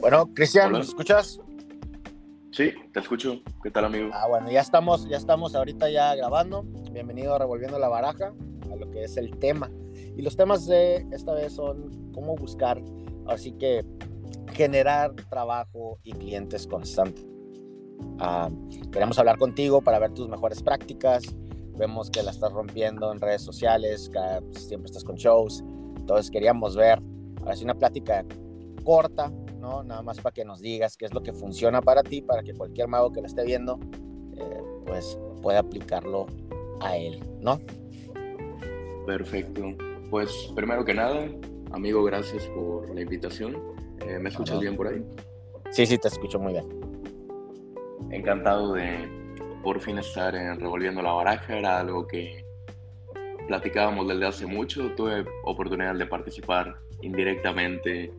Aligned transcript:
Bueno, 0.00 0.32
Cristian, 0.32 0.72
¿me 0.72 0.78
escuchas? 0.78 1.40
Sí, 2.52 2.72
te 2.92 3.00
escucho. 3.00 3.40
¿Qué 3.62 3.70
tal, 3.70 3.86
amigo? 3.86 4.10
Ah, 4.12 4.28
bueno, 4.28 4.48
ya 4.50 4.60
estamos, 4.60 5.08
ya 5.08 5.16
estamos 5.16 5.56
ahorita 5.56 5.90
ya 5.90 6.14
grabando. 6.14 6.62
Bienvenido 6.92 7.34
a 7.34 7.38
Revolviendo 7.38 7.78
la 7.80 7.88
Baraja, 7.88 8.32
a 8.70 8.76
lo 8.76 8.90
que 8.90 9.04
es 9.04 9.16
el 9.16 9.36
tema. 9.38 9.70
Y 10.16 10.22
los 10.22 10.36
temas 10.36 10.66
de 10.66 11.06
esta 11.10 11.34
vez 11.34 11.54
son 11.54 12.12
cómo 12.12 12.36
buscar, 12.36 12.80
así 13.26 13.52
que 13.52 13.84
generar 14.52 15.14
trabajo 15.28 15.98
y 16.04 16.12
clientes 16.12 16.66
constantes. 16.68 17.26
Ah, 18.20 18.50
queremos 18.92 19.18
hablar 19.18 19.36
contigo 19.36 19.80
para 19.82 19.98
ver 19.98 20.12
tus 20.14 20.28
mejores 20.28 20.62
prácticas. 20.62 21.24
Vemos 21.76 22.08
que 22.08 22.22
la 22.22 22.30
estás 22.30 22.52
rompiendo 22.52 23.12
en 23.12 23.20
redes 23.20 23.42
sociales, 23.42 24.10
que 24.10 24.58
siempre 24.60 24.86
estás 24.86 25.02
con 25.02 25.16
shows. 25.16 25.64
Entonces 25.96 26.30
queríamos 26.30 26.76
ver, 26.76 27.00
ahora 27.40 27.56
sí, 27.56 27.64
una 27.64 27.74
plática 27.74 28.24
corta, 28.84 29.32
¿no? 29.58 29.82
Nada 29.82 30.02
más 30.02 30.20
para 30.20 30.32
que 30.32 30.44
nos 30.44 30.60
digas 30.60 30.96
qué 30.96 31.06
es 31.06 31.14
lo 31.14 31.22
que 31.22 31.32
funciona 31.32 31.82
para 31.82 32.02
ti, 32.02 32.22
para 32.22 32.42
que 32.42 32.54
cualquier 32.54 32.88
mago 32.88 33.12
que 33.12 33.20
la 33.20 33.26
esté 33.26 33.44
viendo, 33.44 33.78
eh, 34.36 34.62
pues 34.86 35.18
pueda 35.42 35.60
aplicarlo 35.60 36.26
a 36.80 36.96
él, 36.96 37.22
¿no? 37.40 37.60
Perfecto. 39.06 39.74
Pues 40.10 40.52
primero 40.54 40.84
que 40.84 40.94
nada, 40.94 41.28
amigo, 41.72 42.02
gracias 42.04 42.44
por 42.48 42.94
la 42.94 43.00
invitación. 43.00 43.56
Eh, 44.06 44.18
¿Me 44.18 44.28
escuchas 44.28 44.60
bien 44.60 44.76
por 44.76 44.88
ahí? 44.88 45.04
Sí, 45.70 45.86
sí, 45.86 45.98
te 45.98 46.08
escucho 46.08 46.38
muy 46.38 46.52
bien. 46.52 46.66
Encantado 48.10 48.72
de 48.72 49.08
por 49.62 49.80
fin 49.80 49.98
estar 49.98 50.34
en 50.34 50.58
Revolviendo 50.58 51.02
la 51.02 51.12
Baraja. 51.12 51.58
Era 51.58 51.80
algo 51.80 52.06
que 52.06 52.44
platicábamos 53.46 54.08
desde 54.08 54.26
hace 54.26 54.46
mucho. 54.46 54.94
Tuve 54.94 55.24
oportunidad 55.44 55.94
de 55.94 56.06
participar 56.06 56.78
indirectamente 57.02 58.12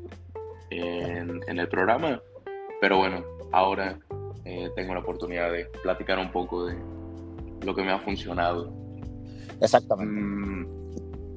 en, 0.71 1.59
el 1.59 1.67
programa. 1.67 2.21
Pero 2.81 2.97
bueno, 2.97 3.23
ahora 3.51 3.99
eh, 4.45 4.69
tengo 4.75 4.93
la 4.93 5.01
oportunidad 5.01 5.51
de 5.51 5.65
platicar 5.83 6.19
un 6.19 6.31
poco 6.31 6.65
de 6.65 6.75
lo 7.65 7.75
que 7.75 7.83
me 7.83 7.91
ha 7.91 7.99
funcionado. 7.99 8.73
Exactamente. 9.61 10.21
Mm, 10.21 10.67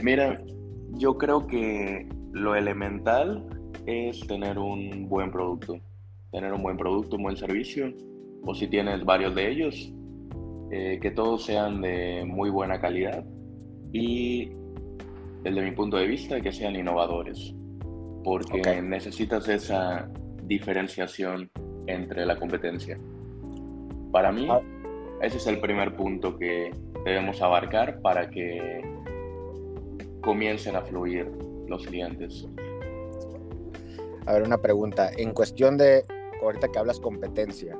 mira, 0.02 0.42
yo 0.92 1.16
creo 1.18 1.46
que 1.46 2.08
lo 2.32 2.54
elemental 2.54 3.44
es 3.86 4.20
tener 4.26 4.58
un 4.58 5.08
buen 5.08 5.30
producto. 5.30 5.78
Tener 6.30 6.52
un 6.52 6.62
buen 6.62 6.76
producto, 6.76 7.16
un 7.16 7.24
buen 7.24 7.36
servicio. 7.36 7.92
O 8.44 8.54
si 8.54 8.66
tienes 8.68 9.04
varios 9.04 9.34
de 9.34 9.50
ellos, 9.50 9.92
eh, 10.70 10.98
que 11.00 11.10
todos 11.10 11.44
sean 11.44 11.80
de 11.80 12.24
muy 12.26 12.50
buena 12.50 12.80
calidad. 12.80 13.24
Y 13.92 14.50
desde 15.42 15.62
mi 15.62 15.72
punto 15.72 15.96
de 15.96 16.06
vista, 16.06 16.40
que 16.40 16.52
sean 16.52 16.74
innovadores 16.76 17.54
porque 18.24 18.80
necesitas 18.82 19.48
esa 19.48 20.08
diferenciación 20.44 21.50
entre 21.86 22.26
la 22.26 22.38
competencia. 22.38 22.98
Para 24.12 24.30
mí, 24.30 24.46
ah. 24.50 24.60
ese 25.22 25.38
es 25.38 25.46
el 25.46 25.60
primer 25.60 25.96
punto 25.96 26.38
que 26.38 26.70
debemos 27.04 27.40
abarcar 27.42 28.00
para 28.00 28.30
que 28.30 28.82
comiencen 30.22 30.76
a 30.76 30.82
fluir 30.82 31.30
los 31.68 31.86
clientes. 31.86 32.46
A 34.26 34.34
ver, 34.34 34.42
una 34.42 34.58
pregunta. 34.58 35.10
En 35.16 35.32
cuestión 35.32 35.76
de, 35.76 36.04
ahorita 36.42 36.68
que 36.68 36.78
hablas 36.78 37.00
competencia, 37.00 37.76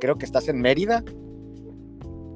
creo 0.00 0.16
que 0.16 0.24
estás 0.24 0.48
en 0.48 0.60
Mérida. 0.60 1.04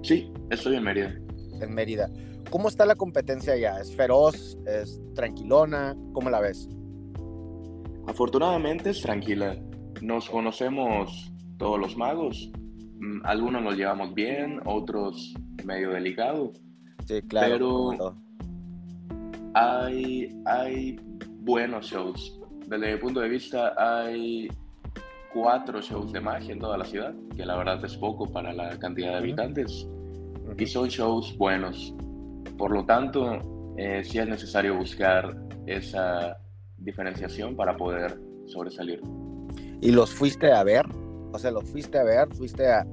Sí, 0.03 0.31
estoy 0.51 0.77
en 0.77 0.85
Mérida. 0.85 1.15
En 1.61 1.75
Mérida. 1.75 2.11
¿Cómo 2.51 2.69
está 2.69 2.87
la 2.87 2.95
competencia 2.95 3.55
allá? 3.55 3.81
¿Es 3.81 3.95
feroz? 3.95 4.59
¿Es 4.67 5.01
tranquilona? 5.15 5.97
¿Cómo 6.13 6.31
la 6.31 6.41
ves? 6.41 6.69
Afortunadamente 8.07 8.91
es 8.91 9.03
tranquila. 9.03 9.57
Nos 10.01 10.31
conocemos 10.31 11.33
todos 11.59 11.79
los 11.81 11.97
magos. 11.97 12.51
Mm, 12.99 13.21
algunos 13.25 13.63
nos 13.63 13.77
llevamos 13.77 14.15
bien, 14.15 14.61
otros 14.65 15.35
medio 15.65 15.91
delicado. 15.91 16.53
Sí, 17.07 17.21
claro. 17.23 17.91
Pero 17.91 18.17
hay, 19.55 20.43
hay 20.45 20.97
buenos 21.41 21.87
shows. 21.87 22.41
Desde 22.67 22.95
mi 22.95 23.01
punto 23.01 23.21
de 23.21 23.29
vista, 23.29 23.75
hay 23.77 24.49
cuatro 25.33 25.81
shows 25.81 26.13
de 26.13 26.21
magia 26.21 26.53
en 26.53 26.61
toda 26.61 26.79
la 26.79 26.85
ciudad, 26.85 27.15
que 27.37 27.45
la 27.45 27.57
verdad 27.57 27.85
es 27.85 27.97
poco 27.97 28.31
para 28.31 28.53
la 28.53 28.79
cantidad 28.79 29.13
de 29.13 29.17
habitantes. 29.17 29.89
Y 30.57 30.67
son 30.67 30.89
shows 30.89 31.37
buenos. 31.37 31.95
Por 32.57 32.71
lo 32.71 32.85
tanto, 32.85 33.75
eh, 33.77 34.03
sí 34.05 34.19
es 34.19 34.29
necesario 34.29 34.77
buscar 34.77 35.37
esa 35.67 36.37
diferenciación 36.79 37.57
para 37.57 37.77
poder 37.77 38.19
sobresalir. 38.47 39.03
¿Y 39.81 39.91
los 39.93 40.15
fuiste 40.15 40.53
a 40.53 40.63
ver? 40.65 40.87
O 41.33 41.39
sea, 41.39 41.51
¿los 41.51 41.65
fuiste 41.65 41.99
a 41.99 42.05
ver? 42.05 42.29
¿Fuiste 42.35 42.71
a... 42.71 42.87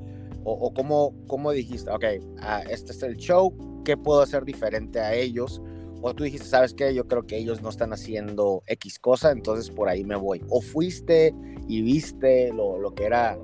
o, 0.44 0.74
cómo, 0.74 1.14
cómo, 1.28 1.52
dijiste, 1.52 1.90
ok, 1.90 2.06
ah, 2.42 2.64
este 2.70 2.92
es 2.92 3.04
el 3.04 3.16
show, 3.18 3.54
¿qué 3.86 3.96
puedo 3.96 4.22
hacer 4.22 4.44
diferente 4.44 5.00
a 5.00 5.14
ellos? 5.14 5.62
O 6.02 6.14
tú 6.14 6.26
dijiste, 6.26 6.48
¿sabes 6.48 6.74
qué? 6.74 6.94
Yo 6.94 7.08
creo 7.08 7.26
que 7.26 7.38
ellos 7.38 7.62
no 7.62 7.70
están 7.70 7.94
haciendo 7.94 8.62
X 8.68 9.00
cosa, 9.00 9.32
entonces 9.32 9.70
por 9.70 9.88
ahí 9.88 10.04
me 10.04 10.18
voy. 10.18 10.42
O 10.50 10.60
fuiste 10.60 11.34
y 11.68 11.82
viste 11.82 12.52
lo, 12.52 12.78
lo 12.78 12.94
que 12.94 13.06
era, 13.06 13.38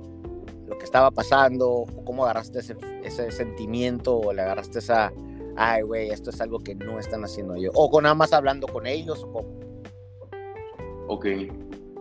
lo 0.66 0.76
que 0.76 0.84
estaba 0.84 1.10
pasando, 1.10 1.70
o 1.70 2.04
cómo 2.04 2.24
agarraste 2.24 2.58
ese, 2.58 2.76
ese 3.02 3.30
sentimiento, 3.30 4.18
o 4.18 4.32
le 4.34 4.42
agarraste 4.42 4.78
esa, 4.78 5.10
ay, 5.56 5.82
güey, 5.82 6.10
esto 6.10 6.28
es 6.28 6.40
algo 6.42 6.58
que 6.58 6.74
no 6.74 6.98
están 6.98 7.24
haciendo 7.24 7.54
ellos. 7.54 7.72
O 7.74 7.88
con 7.90 8.02
nada 8.02 8.14
más 8.14 8.34
hablando 8.34 8.66
con 8.66 8.86
ellos, 8.86 9.26
o 9.32 9.32
cómo 9.32 9.69
ok, 11.10 11.26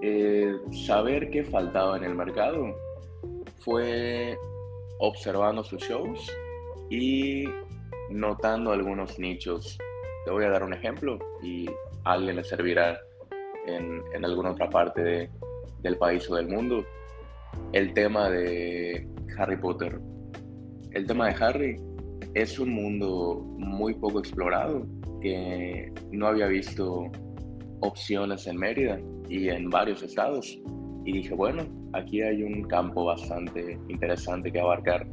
eh, 0.03 0.55
saber 0.85 1.31
qué 1.31 1.43
faltaba 1.43 1.97
en 1.97 2.03
el 2.03 2.13
mercado 2.13 2.75
fue 3.61 4.37
observando 4.99 5.63
sus 5.63 5.81
shows 5.81 6.31
y 6.91 7.45
notando 8.11 8.71
algunos 8.71 9.17
nichos. 9.17 9.79
Te 10.25 10.31
voy 10.31 10.45
a 10.45 10.49
dar 10.51 10.63
un 10.63 10.73
ejemplo 10.73 11.17
y 11.41 11.67
a 12.03 12.11
alguien 12.11 12.35
le 12.35 12.43
servirá 12.43 12.99
en, 13.65 14.23
alguna 14.23 14.51
otra 14.51 14.69
parte 14.69 15.31
del 15.81 15.97
país 15.97 16.29
o 16.29 16.35
del 16.35 16.47
mundo. 16.47 16.85
El 17.73 17.95
tema 17.95 18.29
de 18.29 19.07
Harry 19.39 19.57
Potter. 19.57 19.99
El 20.91 21.07
tema 21.07 21.29
de 21.29 21.43
Harry 21.43 21.75
es 22.35 22.59
un 22.59 22.69
mundo 22.69 23.41
muy 23.57 23.95
poco 23.95 24.19
explorado 24.19 24.85
que 25.19 25.91
no 26.11 26.27
había 26.27 26.45
visto 26.45 27.11
opciones 27.81 28.47
en 28.47 28.57
Mérida 28.57 28.99
y 29.27 29.49
en 29.49 29.69
varios 29.69 30.03
estados. 30.03 30.59
Y 31.05 31.13
dije, 31.13 31.33
bueno, 31.33 31.63
aquí 31.93 32.21
hay 32.21 32.43
un 32.43 32.63
campo 32.63 33.05
bastante 33.05 33.79
interesante 33.87 34.51
que 34.51 34.59
abarcar. 34.59 35.07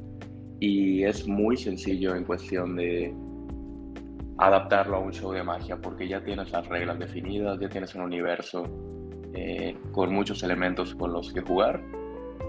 Y 0.61 1.05
es 1.05 1.27
muy 1.29 1.57
sencillo 1.57 2.15
en 2.15 2.25
cuestión 2.25 2.77
de 2.77 3.15
adaptarlo 4.39 4.97
a 4.97 5.01
un 5.01 5.13
show 5.13 5.33
de 5.33 5.43
magia, 5.43 5.81
porque 5.81 6.09
ya 6.09 6.23
tienes 6.23 6.51
las 6.51 6.67
reglas 6.69 6.99
definidas, 6.99 7.59
ya 7.61 7.69
tienes 7.69 7.95
un 7.95 8.03
universo 8.03 8.65
eh, 9.35 9.77
con 9.93 10.13
muchos 10.13 10.43
elementos 10.43 10.95
con 10.95 11.13
los 11.13 11.33
que 11.33 11.41
jugar. 11.41 11.83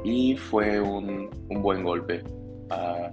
Y 0.03 0.35
fue 0.37 0.79
un, 0.79 1.29
un 1.49 1.61
buen 1.61 1.83
golpe 1.83 2.23
a, 2.69 3.11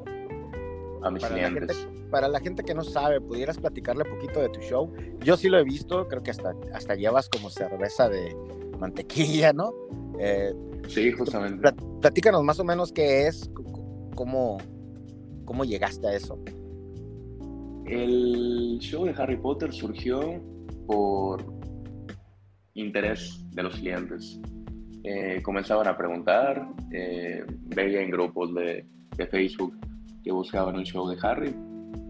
a 1.03 1.11
mis 1.11 1.25
clientes 1.25 1.89
para 2.15 2.29
la 2.29 2.39
gente 2.39 2.63
que 2.63 2.75
no 2.75 2.85
sabe, 2.85 3.21
pudieras 3.21 3.59
platicarle 3.59 4.05
un 4.05 4.17
poquito 4.17 4.41
de 4.41 4.49
tu 4.49 4.61
show. 4.61 4.89
Yo 5.25 5.37
sí 5.37 5.49
lo 5.49 5.59
he 5.59 5.65
visto, 5.65 6.07
creo 6.07 6.23
que 6.23 6.31
hasta, 6.31 6.55
hasta 6.73 6.95
llevas 6.95 7.29
como 7.29 7.51
cerveza 7.51 8.09
de 8.09 8.37
mantequilla, 8.79 9.53
¿no? 9.53 9.75
Eh, 10.21 10.55
sí, 10.87 11.11
justamente. 11.11 11.73
Platícanos 12.01 12.45
más 12.45 12.61
o 12.61 12.65
menos 12.65 12.93
qué 12.93 13.27
es, 13.27 13.51
cómo, 14.15 14.59
cómo 15.45 15.65
llegaste 15.65 16.07
a 16.07 16.15
eso. 16.15 16.39
El 17.85 18.79
show 18.79 19.07
de 19.07 19.15
Harry 19.19 19.37
Potter 19.37 19.73
surgió 19.73 20.41
por 20.87 21.45
interés 22.75 23.41
de 23.51 23.63
los 23.65 23.75
clientes. 23.75 24.39
Eh, 25.03 25.43
comenzaban 25.43 25.89
a 25.89 25.97
preguntar, 25.97 26.65
eh, 26.93 27.45
veía 27.75 28.03
en 28.03 28.13
grupos 28.13 28.55
de, 28.55 28.87
de 29.17 29.27
Facebook 29.27 29.77
que 30.23 30.31
buscaban 30.31 30.77
un 30.77 30.85
show 30.85 31.09
de 31.09 31.19
Harry 31.21 31.53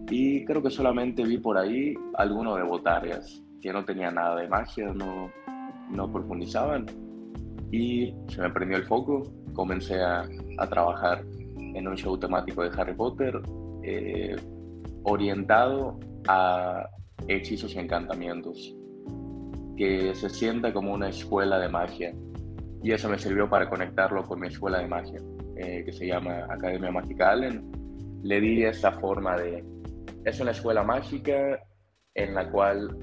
y 0.09 0.45
creo 0.45 0.61
que 0.61 0.69
solamente 0.69 1.23
vi 1.23 1.37
por 1.37 1.57
ahí 1.57 1.93
alguno 2.15 2.55
de 2.55 2.63
botarias, 2.63 3.43
que 3.61 3.73
no 3.73 3.83
tenía 3.83 4.11
nada 4.11 4.35
de 4.41 4.47
magia, 4.47 4.93
no, 4.93 5.31
no 5.89 6.11
profundizaban. 6.11 6.85
Y 7.71 8.13
se 8.27 8.41
me 8.41 8.51
prendió 8.51 8.77
el 8.77 8.85
foco, 8.85 9.23
comencé 9.53 10.01
a, 10.01 10.25
a 10.59 10.69
trabajar 10.69 11.23
en 11.57 11.87
un 11.87 11.95
show 11.95 12.17
temático 12.17 12.63
de 12.63 12.69
Harry 12.79 12.93
Potter, 12.93 13.41
eh, 13.83 14.35
orientado 15.03 15.99
a 16.27 16.87
hechizos 17.27 17.75
y 17.75 17.79
encantamientos, 17.79 18.75
que 19.75 20.13
se 20.13 20.29
sienta 20.29 20.71
como 20.71 20.93
una 20.93 21.09
escuela 21.09 21.59
de 21.59 21.69
magia. 21.69 22.13
Y 22.83 22.91
eso 22.91 23.09
me 23.09 23.17
sirvió 23.17 23.49
para 23.49 23.67
conectarlo 23.67 24.23
con 24.23 24.39
mi 24.39 24.47
escuela 24.47 24.79
de 24.79 24.87
magia, 24.87 25.21
eh, 25.57 25.83
que 25.83 25.91
se 25.91 26.05
llama 26.05 26.45
Academia 26.49 26.91
Mágica 26.91 27.31
Allen. 27.31 27.71
Le 28.21 28.39
di 28.39 28.63
esa 28.63 28.91
forma 28.93 29.35
de, 29.37 29.63
es 30.25 30.39
una 30.39 30.51
escuela 30.51 30.83
mágica 30.83 31.63
en 32.15 32.33
la 32.33 32.49
cual 32.51 32.97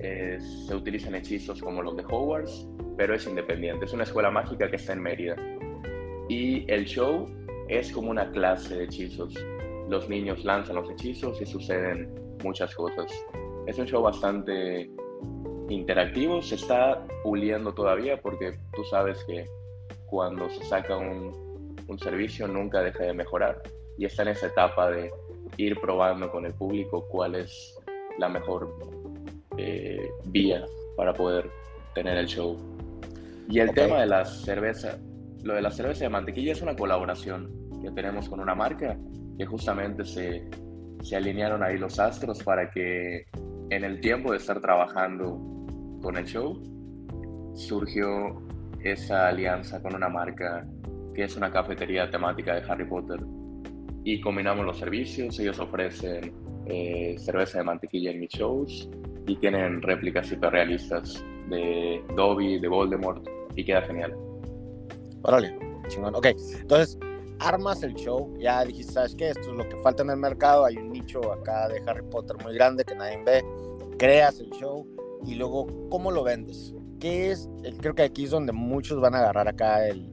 se 0.00 0.74
utilizan 0.74 1.14
hechizos 1.14 1.60
como 1.60 1.82
los 1.82 1.96
de 1.96 2.04
Hogwarts, 2.04 2.66
pero 2.96 3.14
es 3.14 3.26
independiente. 3.26 3.84
Es 3.84 3.92
una 3.92 4.04
escuela 4.04 4.30
mágica 4.30 4.70
que 4.70 4.76
está 4.76 4.94
en 4.94 5.02
Mérida. 5.02 5.36
Y 6.28 6.70
el 6.72 6.86
show 6.86 7.28
es 7.68 7.92
como 7.92 8.10
una 8.10 8.30
clase 8.30 8.76
de 8.76 8.84
hechizos. 8.84 9.34
Los 9.88 10.08
niños 10.08 10.42
lanzan 10.44 10.76
los 10.76 10.90
hechizos 10.90 11.40
y 11.42 11.46
suceden 11.46 12.14
muchas 12.42 12.74
cosas. 12.74 13.12
Es 13.66 13.78
un 13.78 13.86
show 13.86 14.02
bastante 14.02 14.90
interactivo, 15.68 16.40
se 16.40 16.54
está 16.54 17.06
puliendo 17.22 17.74
todavía 17.74 18.20
porque 18.20 18.58
tú 18.72 18.82
sabes 18.84 19.22
que 19.24 19.44
cuando 20.06 20.48
se 20.48 20.64
saca 20.64 20.96
un, 20.96 21.76
un 21.86 21.98
servicio 21.98 22.48
nunca 22.48 22.82
deja 22.82 23.04
de 23.04 23.12
mejorar 23.12 23.62
y 23.98 24.06
está 24.06 24.22
en 24.22 24.28
esa 24.28 24.46
etapa 24.46 24.90
de 24.90 25.12
ir 25.56 25.78
probando 25.80 26.30
con 26.30 26.46
el 26.46 26.54
público 26.54 27.06
cuál 27.08 27.34
es 27.34 27.78
la 28.18 28.28
mejor 28.28 28.76
eh, 29.56 30.10
vía 30.26 30.64
para 30.96 31.12
poder 31.14 31.50
tener 31.94 32.16
el 32.18 32.26
show. 32.26 32.56
Y 33.48 33.58
el 33.58 33.72
tema 33.72 34.00
de 34.00 34.06
la 34.06 34.24
cerveza, 34.24 34.98
lo 35.42 35.54
de 35.54 35.62
la 35.62 35.70
cerveza 35.70 36.04
de 36.04 36.10
mantequilla 36.10 36.52
es 36.52 36.62
una 36.62 36.76
colaboración 36.76 37.50
que 37.82 37.90
tenemos 37.90 38.28
con 38.28 38.40
una 38.40 38.54
marca 38.54 38.96
que 39.36 39.46
justamente 39.46 40.04
se, 40.04 40.48
se 41.02 41.16
alinearon 41.16 41.62
ahí 41.62 41.78
los 41.78 41.98
astros 41.98 42.42
para 42.42 42.70
que 42.70 43.26
en 43.70 43.84
el 43.84 44.00
tiempo 44.00 44.32
de 44.32 44.38
estar 44.38 44.60
trabajando 44.60 45.40
con 46.02 46.16
el 46.16 46.26
show 46.26 46.60
surgió 47.54 48.42
esa 48.82 49.28
alianza 49.28 49.82
con 49.82 49.94
una 49.94 50.08
marca 50.08 50.66
que 51.14 51.24
es 51.24 51.36
una 51.36 51.50
cafetería 51.50 52.10
temática 52.10 52.54
de 52.54 52.70
Harry 52.70 52.84
Potter 52.84 53.20
y 54.04 54.20
combinamos 54.20 54.64
los 54.64 54.78
servicios. 54.78 55.38
Ellos 55.38 55.58
ofrecen 55.58 56.32
eh, 56.66 57.16
cerveza 57.18 57.58
de 57.58 57.64
mantequilla 57.64 58.10
en 58.10 58.20
mis 58.20 58.30
shows 58.30 58.88
y 59.26 59.36
tienen 59.36 59.82
réplicas 59.82 60.30
hiperrealistas 60.32 61.24
de 61.48 62.02
Dobby, 62.16 62.58
de 62.60 62.68
Voldemort 62.68 63.26
y 63.56 63.64
queda 63.64 63.82
genial. 63.82 64.14
Órale, 65.22 65.56
chingón. 65.88 66.14
Ok, 66.14 66.28
entonces 66.60 66.98
armas 67.40 67.82
el 67.82 67.94
show, 67.94 68.34
ya 68.38 68.64
dijiste, 68.64 68.92
¿sabes 68.92 69.14
qué? 69.14 69.30
Esto 69.30 69.50
es 69.50 69.56
lo 69.56 69.68
que 69.68 69.76
falta 69.78 70.02
en 70.02 70.10
el 70.10 70.16
mercado, 70.16 70.64
hay 70.64 70.76
un 70.76 70.90
nicho 70.90 71.32
acá 71.32 71.68
de 71.68 71.82
Harry 71.86 72.02
Potter 72.10 72.36
muy 72.42 72.54
grande 72.54 72.84
que 72.84 72.94
nadie 72.94 73.22
ve, 73.24 73.42
creas 73.98 74.40
el 74.40 74.50
show 74.50 74.86
y 75.26 75.34
luego, 75.34 75.66
¿cómo 75.90 76.10
lo 76.10 76.22
vendes? 76.22 76.74
¿Qué 76.98 77.30
es? 77.30 77.48
Creo 77.80 77.94
que 77.94 78.02
aquí 78.02 78.24
es 78.24 78.30
donde 78.30 78.52
muchos 78.52 79.00
van 79.00 79.14
a 79.14 79.20
agarrar 79.20 79.48
acá 79.48 79.86
el, 79.86 80.10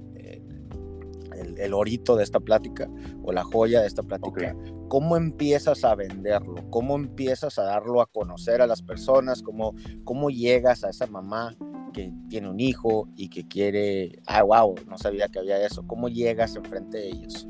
el, 1.59 1.74
orito 1.74 2.15
de 2.15 2.24
esta 2.24 2.39
plática 2.39 2.89
o 3.24 3.31
la 3.31 3.44
joya 3.44 3.81
de 3.81 3.88
esta 3.88 4.04
plática. 4.04 4.56
¿Cómo 4.88 5.18
empiezas 5.18 5.83
a 5.83 5.95
venderlo? 5.95 6.56
¿Cómo 6.69 6.95
empiezas 6.95 7.59
a 7.59 7.63
darlo 7.63 8.01
a 8.01 8.06
conocer 8.07 8.62
a 8.62 8.68
las 8.68 8.81
personas? 8.81 9.42
¿Cómo, 9.42 9.75
cómo 10.04 10.30
llegas 10.30 10.83
a 10.83 10.89
esa 10.89 11.07
mamá 11.07 11.56
que 11.94 12.12
tiene 12.30 12.50
un 12.50 12.59
hijo 12.59 13.09
y 13.15 13.30
que 13.30 13.48
quiere, 13.48 14.19
ah, 14.27 14.44
wow, 14.44 14.75
no 14.88 14.98
sabía 14.98 15.27
que 15.27 15.39
había 15.39 15.65
eso? 15.65 15.86
¿Cómo 15.88 16.09
llegas 16.09 16.56
enfrente 16.56 16.98
de 16.98 17.07
ellos? 17.09 17.48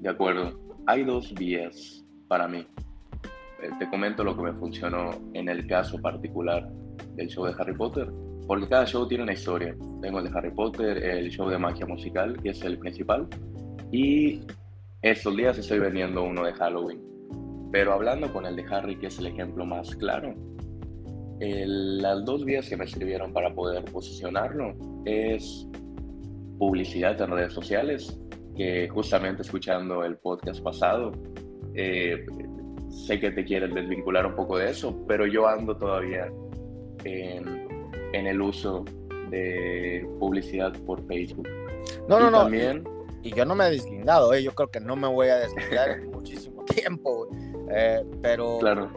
De 0.00 0.08
acuerdo. 0.08 0.60
Hay 0.86 1.02
dos 1.02 1.32
vías 1.34 2.04
para 2.28 2.46
mí. 2.46 2.66
Eh, 3.62 3.70
te 3.78 3.88
comento 3.88 4.22
lo 4.22 4.36
que 4.36 4.42
me 4.42 4.52
funcionó 4.52 5.10
en 5.32 5.48
el 5.48 5.66
caso 5.66 5.98
particular 5.98 6.70
del 7.14 7.28
show 7.28 7.46
de 7.46 7.54
Harry 7.58 7.74
Potter 7.74 8.12
porque 8.46 8.68
cada 8.68 8.86
show 8.86 9.06
tiene 9.06 9.24
una 9.24 9.32
historia. 9.32 9.74
Tengo 10.00 10.18
el 10.18 10.24
de 10.24 10.38
Harry 10.38 10.50
Potter, 10.50 11.02
el 11.02 11.30
show 11.30 11.48
de 11.48 11.58
magia 11.58 11.86
musical, 11.86 12.36
que 12.42 12.50
es 12.50 12.62
el 12.62 12.78
principal, 12.78 13.26
y 13.90 14.40
estos 15.02 15.36
días 15.36 15.58
estoy 15.58 15.78
vendiendo 15.78 16.22
uno 16.22 16.44
de 16.44 16.52
Halloween. 16.52 17.00
Pero 17.72 17.92
hablando 17.92 18.32
con 18.32 18.46
el 18.46 18.56
de 18.56 18.64
Harry, 18.70 18.96
que 18.98 19.08
es 19.08 19.18
el 19.18 19.26
ejemplo 19.26 19.64
más 19.64 19.94
claro, 19.96 20.34
las 21.40 22.24
dos 22.24 22.44
vías 22.44 22.68
que 22.68 22.76
me 22.76 22.86
sirvieron 22.86 23.32
para 23.32 23.52
poder 23.54 23.84
posicionarlo 23.86 24.74
es 25.04 25.66
publicidad 26.58 27.20
en 27.20 27.30
redes 27.30 27.52
sociales, 27.52 28.18
que 28.56 28.88
justamente 28.88 29.42
escuchando 29.42 30.04
el 30.04 30.16
podcast 30.16 30.62
pasado, 30.62 31.12
eh, 31.74 32.24
sé 32.88 33.18
que 33.18 33.32
te 33.32 33.44
quieres 33.44 33.74
desvincular 33.74 34.24
un 34.26 34.36
poco 34.36 34.58
de 34.58 34.70
eso, 34.70 35.04
pero 35.08 35.26
yo 35.26 35.48
ando 35.48 35.76
todavía 35.76 36.30
en 37.04 37.63
en 38.14 38.26
el 38.26 38.40
uso 38.40 38.84
de 39.30 40.06
publicidad 40.18 40.72
por 40.86 41.04
Facebook. 41.06 41.48
No, 42.08 42.18
no, 42.18 42.30
no. 42.30 42.42
También... 42.42 42.84
Y, 43.22 43.34
yo 43.34 43.46
no 43.46 43.54
me 43.54 43.66
he 43.66 43.70
deslindado, 43.70 44.34
¿eh? 44.34 44.42
yo 44.42 44.54
creo 44.54 44.70
que 44.70 44.80
no 44.80 44.96
me 44.96 45.08
voy 45.08 45.28
a 45.28 45.36
deslindar 45.36 45.90
en 45.92 46.10
muchísimo 46.10 46.62
tiempo. 46.66 47.26
Eh, 47.70 48.04
pero 48.20 48.58
claro. 48.58 48.92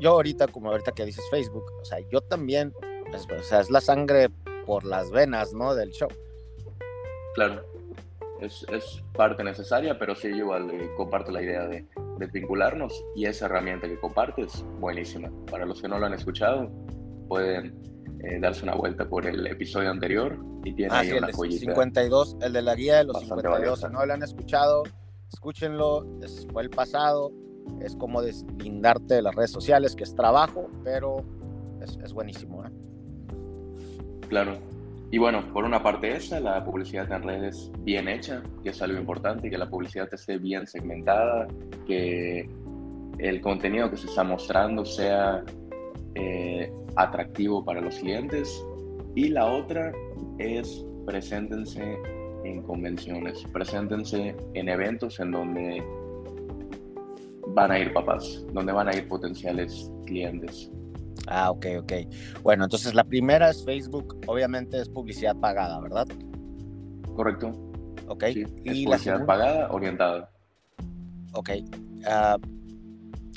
yo 0.00 0.12
ahorita, 0.12 0.46
como 0.48 0.70
ahorita 0.70 0.92
que 0.92 1.04
dices 1.04 1.22
Facebook, 1.30 1.64
o 1.78 1.84
sea, 1.84 1.98
yo 2.10 2.22
también, 2.22 2.72
es, 3.12 3.26
o 3.30 3.42
sea, 3.42 3.60
es 3.60 3.70
la 3.70 3.82
sangre 3.82 4.30
por 4.64 4.84
las 4.84 5.10
venas, 5.10 5.52
¿no? 5.52 5.74
Del 5.74 5.90
show. 5.90 6.08
Claro, 7.34 7.62
es, 8.40 8.64
es 8.72 9.02
parte 9.12 9.44
necesaria, 9.44 9.98
pero 9.98 10.14
sí, 10.14 10.28
igual 10.28 10.70
eh, 10.70 10.90
comparto 10.96 11.30
la 11.30 11.42
idea 11.42 11.66
de, 11.66 11.84
de 12.18 12.26
vincularnos 12.28 13.04
y 13.14 13.26
esa 13.26 13.44
herramienta 13.44 13.86
que 13.86 14.00
compartes, 14.00 14.64
buenísima. 14.80 15.30
Para 15.50 15.66
los 15.66 15.82
que 15.82 15.88
no 15.88 15.98
lo 15.98 16.06
han 16.06 16.14
escuchado, 16.14 16.70
pueden 17.28 17.89
eh, 18.22 18.38
darse 18.38 18.64
una 18.64 18.74
vuelta 18.74 19.08
por 19.08 19.26
el 19.26 19.46
episodio 19.46 19.90
anterior 19.90 20.38
y 20.64 20.74
tiene 20.74 20.94
ah, 20.94 20.98
ahí 20.98 21.12
una 21.12 21.28
el 21.28 21.34
52, 21.34 22.36
el 22.42 22.52
de 22.52 22.62
la 22.62 22.74
guía 22.74 22.98
de 22.98 23.04
los 23.04 23.18
52. 23.20 23.80
Si 23.80 23.86
no 23.88 24.04
lo 24.04 24.12
han 24.12 24.22
escuchado, 24.22 24.82
escúchenlo. 25.32 26.06
fue 26.52 26.62
el 26.62 26.70
pasado. 26.70 27.32
Es 27.80 27.96
como 27.96 28.20
deslindarte 28.20 29.14
de 29.14 29.22
las 29.22 29.34
redes 29.34 29.52
sociales, 29.52 29.94
que 29.94 30.04
es 30.04 30.14
trabajo, 30.14 30.68
pero 30.84 31.24
es, 31.80 32.12
buenísimo. 32.12 32.64
¿eh? 32.64 32.70
Claro. 34.28 34.58
Y 35.10 35.18
bueno, 35.18 35.50
por 35.52 35.64
una 35.64 35.82
parte 35.82 36.14
esa, 36.14 36.40
la 36.40 36.62
publicidad 36.62 37.10
en 37.10 37.22
redes 37.22 37.70
bien 37.78 38.06
hecha, 38.06 38.42
que 38.62 38.70
es 38.70 38.82
algo 38.82 38.98
importante, 38.98 39.48
que 39.48 39.56
la 39.56 39.68
publicidad 39.68 40.12
esté 40.12 40.36
bien 40.36 40.66
segmentada, 40.66 41.48
que 41.86 42.48
el 43.18 43.40
contenido 43.40 43.90
que 43.90 43.96
se 43.96 44.06
está 44.06 44.24
mostrando 44.24 44.84
sea 44.84 45.42
eh, 46.14 46.72
atractivo 47.02 47.64
para 47.64 47.80
los 47.80 47.96
clientes. 47.96 48.64
Y 49.14 49.28
la 49.28 49.46
otra 49.46 49.92
es 50.38 50.84
preséntense 51.06 51.98
en 52.44 52.62
convenciones, 52.62 53.44
preséntense 53.52 54.36
en 54.54 54.68
eventos 54.68 55.20
en 55.20 55.32
donde 55.32 55.82
van 57.48 57.70
a 57.70 57.78
ir 57.78 57.92
papás, 57.92 58.44
donde 58.52 58.72
van 58.72 58.88
a 58.88 58.96
ir 58.96 59.08
potenciales 59.08 59.90
clientes. 60.06 60.70
Ah, 61.26 61.50
ok, 61.50 61.66
ok. 61.80 61.92
Bueno, 62.42 62.64
entonces 62.64 62.94
la 62.94 63.04
primera 63.04 63.50
es 63.50 63.64
Facebook, 63.64 64.20
obviamente 64.26 64.80
es 64.80 64.88
publicidad 64.88 65.36
pagada, 65.36 65.80
¿verdad? 65.80 66.06
Correcto. 67.14 67.52
Ok. 68.08 68.24
y 68.64 68.84
publicidad 68.84 69.24
pagada, 69.26 69.70
orientada. 69.70 70.30
Ok. 71.32 71.50
Ah, 72.06 72.38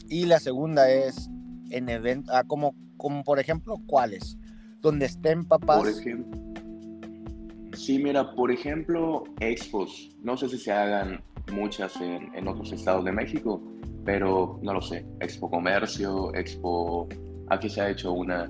y 0.07 0.25
la 0.25 0.39
segunda 0.39 0.89
es 0.89 1.29
en 1.71 1.89
eventos, 1.89 2.33
ah, 2.33 2.43
como, 2.45 2.75
como 3.03 3.21
por 3.21 3.37
ejemplo, 3.37 3.75
¿cuáles? 3.85 4.37
Donde 4.79 5.07
estén 5.07 5.43
papás. 5.43 5.79
Por 5.79 5.89
ejemplo. 5.89 6.39
Sí, 7.73 7.99
mira, 8.01 8.33
por 8.33 8.49
ejemplo, 8.49 9.25
expos. 9.41 10.09
No 10.21 10.37
sé 10.37 10.47
si 10.47 10.57
se 10.57 10.71
hagan 10.71 11.21
muchas 11.51 11.99
en, 11.99 12.33
en 12.33 12.47
otros 12.47 12.71
estados 12.71 13.03
de 13.03 13.11
México, 13.11 13.61
pero 14.05 14.57
no 14.63 14.73
lo 14.73 14.81
sé. 14.81 15.05
Expo 15.19 15.49
Comercio, 15.49 16.33
Expo. 16.33 17.09
Aquí 17.49 17.69
se 17.69 17.81
ha 17.81 17.89
hecho 17.89 18.13
una. 18.13 18.49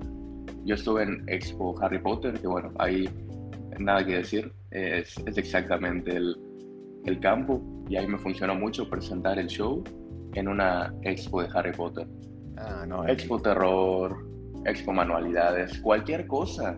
Yo 0.65 0.75
estuve 0.75 1.01
en 1.01 1.23
Expo 1.27 1.75
Harry 1.81 1.97
Potter, 1.97 2.39
que 2.39 2.45
bueno, 2.45 2.71
ahí 2.77 3.09
nada 3.79 4.05
que 4.05 4.17
decir. 4.17 4.53
Es, 4.69 5.17
es 5.25 5.35
exactamente 5.35 6.15
el, 6.15 6.37
el 7.05 7.19
campo 7.19 7.59
y 7.89 7.95
ahí 7.95 8.07
me 8.07 8.19
funcionó 8.19 8.53
mucho 8.53 8.87
presentar 8.87 9.39
el 9.39 9.47
show 9.47 9.83
en 10.35 10.47
una 10.47 10.93
expo 11.01 11.41
de 11.41 11.49
Harry 11.55 11.71
Potter. 11.71 12.07
Ah, 12.57 12.85
no, 12.87 13.07
expo 13.07 13.39
terror, 13.39 14.32
expo 14.65 14.93
manualidades, 14.93 15.79
cualquier 15.79 16.27
cosa 16.27 16.77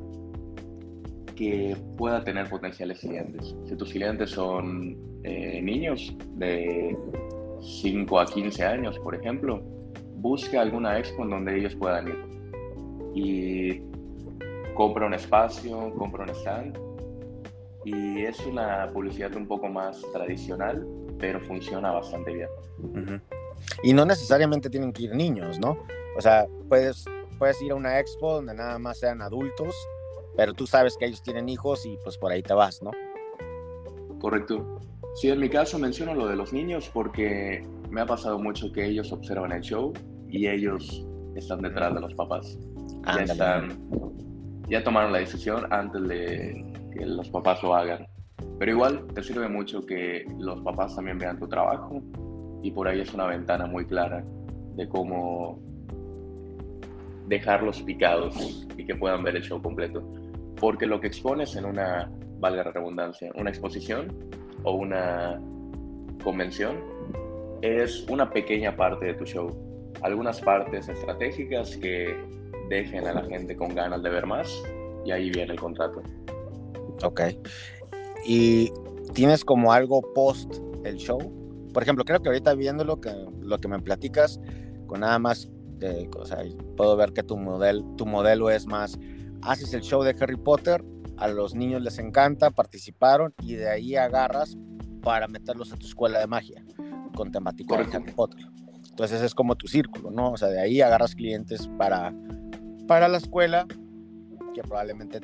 que 1.35 1.75
pueda 1.97 2.23
tener 2.23 2.49
potenciales 2.49 2.99
clientes. 2.99 3.55
Si 3.67 3.75
tus 3.75 3.91
clientes 3.91 4.31
son 4.31 4.97
eh, 5.23 5.61
niños 5.61 6.15
de 6.35 6.97
5 7.81 8.19
a 8.19 8.25
15 8.25 8.63
años, 8.63 8.97
por 8.99 9.15
ejemplo, 9.15 9.61
busca 10.15 10.61
alguna 10.61 10.97
expo 10.97 11.23
en 11.23 11.29
donde 11.29 11.57
ellos 11.57 11.75
puedan 11.75 12.07
ir. 12.07 12.17
Y 13.13 13.81
compra 14.73 15.05
un 15.05 15.13
espacio, 15.13 15.93
compra 15.95 16.23
un 16.23 16.29
stand. 16.29 16.77
Y 17.83 18.23
es 18.23 18.39
una 18.45 18.87
publicidad 18.91 19.35
un 19.35 19.47
poco 19.47 19.67
más 19.67 20.01
tradicional, 20.11 20.87
pero 21.19 21.39
funciona 21.41 21.91
bastante 21.91 22.33
bien. 22.33 22.49
Y 23.83 23.93
no 23.93 24.05
necesariamente 24.05 24.69
tienen 24.69 24.91
que 24.91 25.03
ir 25.03 25.15
niños, 25.15 25.59
¿no? 25.59 25.77
O 26.17 26.21
sea, 26.21 26.47
puedes, 26.67 27.05
puedes 27.35 27.61
ir 27.61 27.71
a 27.71 27.75
una 27.75 27.99
expo 27.99 28.33
donde 28.33 28.53
nada 28.53 28.79
más 28.79 28.99
sean 28.99 29.21
adultos, 29.21 29.75
pero 30.35 30.53
tú 30.53 30.67
sabes 30.67 30.97
que 30.97 31.05
ellos 31.05 31.21
tienen 31.21 31.49
hijos 31.49 31.85
y 31.85 31.97
pues 32.03 32.17
por 32.17 32.31
ahí 32.31 32.41
te 32.41 32.53
vas, 32.53 32.81
¿no? 32.81 32.91
Correcto. 34.19 34.79
Sí, 35.15 35.29
en 35.29 35.39
mi 35.39 35.49
caso 35.49 35.79
menciono 35.79 36.13
lo 36.13 36.27
de 36.27 36.35
los 36.35 36.51
niños 36.51 36.89
porque 36.93 37.65
me 37.89 38.01
ha 38.01 38.05
pasado 38.05 38.37
mucho 38.37 38.71
que 38.71 38.85
ellos 38.85 39.11
observan 39.11 39.51
el 39.51 39.61
show 39.61 39.93
y 40.29 40.47
ellos 40.47 41.05
están 41.35 41.61
detrás 41.61 41.93
de 41.93 42.01
los 42.01 42.13
papás. 42.15 42.57
Ya, 43.05 43.23
están, 43.23 43.77
ya 44.67 44.83
tomaron 44.83 45.13
la 45.13 45.19
decisión 45.19 45.71
antes 45.71 46.01
de 46.07 46.73
que 46.93 47.05
los 47.05 47.29
papás 47.29 47.61
lo 47.63 47.75
hagan. 47.75 48.07
Pero 48.59 48.71
igual 48.71 49.07
te 49.13 49.23
sirve 49.23 49.47
mucho 49.47 49.85
que 49.85 50.25
los 50.39 50.61
papás 50.61 50.95
también 50.95 51.17
vean 51.17 51.39
tu 51.39 51.47
trabajo 51.47 52.01
y 52.61 52.71
por 52.71 52.87
ahí 52.87 53.01
es 53.01 53.13
una 53.13 53.27
ventana 53.27 53.67
muy 53.67 53.85
clara 53.85 54.23
de 54.75 54.89
cómo 54.89 55.59
dejarlos 57.27 57.81
picados 57.81 58.67
y 58.77 58.85
que 58.85 58.95
puedan 58.95 59.23
ver 59.23 59.35
el 59.35 59.43
show 59.43 59.61
completo. 59.61 60.03
Porque 60.59 60.85
lo 60.85 60.99
que 60.99 61.07
expones 61.07 61.55
en 61.55 61.65
una, 61.65 62.11
valga 62.39 62.63
la 62.63 62.71
redundancia, 62.71 63.31
una 63.35 63.49
exposición 63.49 64.29
o 64.63 64.73
una 64.73 65.41
convención 66.23 66.77
es 67.61 68.05
una 68.09 68.29
pequeña 68.29 68.75
parte 68.75 69.07
de 69.07 69.13
tu 69.15 69.25
show. 69.25 69.49
Algunas 70.01 70.41
partes 70.41 70.87
estratégicas 70.87 71.75
que 71.77 72.15
dejen 72.69 73.07
a 73.07 73.13
la 73.13 73.23
gente 73.23 73.55
con 73.55 73.73
ganas 73.73 74.01
de 74.03 74.09
ver 74.09 74.25
más 74.25 74.63
y 75.05 75.11
ahí 75.11 75.29
viene 75.29 75.53
el 75.53 75.59
contrato. 75.59 76.01
Ok. 77.03 77.21
¿Y 78.25 78.71
tienes 79.13 79.43
como 79.43 79.71
algo 79.71 80.01
post 80.13 80.55
el 80.83 80.97
show? 80.97 81.19
Por 81.73 81.83
ejemplo, 81.83 82.05
creo 82.05 82.21
que 82.21 82.29
ahorita 82.29 82.53
viendo 82.55 82.83
lo 82.83 82.99
que, 83.01 83.11
lo 83.41 83.57
que 83.59 83.67
me 83.67 83.79
platicas, 83.79 84.39
con 84.87 85.01
nada 85.01 85.19
más, 85.19 85.51
de, 85.77 86.09
o 86.17 86.25
sea, 86.25 86.39
puedo 86.77 86.95
ver 86.95 87.13
que 87.13 87.23
tu, 87.23 87.37
model, 87.37 87.83
tu 87.97 88.05
modelo 88.05 88.49
es 88.49 88.65
más, 88.65 88.97
haces 89.41 89.73
el 89.73 89.81
show 89.81 90.03
de 90.03 90.15
Harry 90.19 90.37
Potter, 90.37 90.83
a 91.17 91.27
los 91.27 91.55
niños 91.55 91.81
les 91.81 91.97
encanta, 91.99 92.51
participaron 92.51 93.33
y 93.41 93.55
de 93.55 93.69
ahí 93.69 93.95
agarras 93.95 94.57
para 95.01 95.27
meterlos 95.27 95.71
a 95.71 95.77
tu 95.77 95.85
escuela 95.85 96.19
de 96.19 96.27
magia 96.27 96.63
con 97.15 97.31
temática 97.31 97.77
de 97.77 97.95
Harry 97.95 98.11
Potter. 98.11 98.45
Entonces 98.89 99.21
es 99.21 99.33
como 99.33 99.55
tu 99.55 99.67
círculo, 99.67 100.11
¿no? 100.11 100.31
O 100.31 100.37
sea, 100.37 100.49
de 100.49 100.59
ahí 100.59 100.81
agarras 100.81 101.15
clientes 101.15 101.69
para, 101.77 102.13
para 102.87 103.07
la 103.07 103.17
escuela, 103.17 103.67
que 104.53 104.61
probablemente 104.61 105.21